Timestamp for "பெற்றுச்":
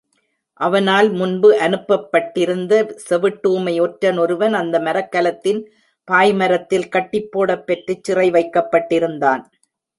7.67-8.03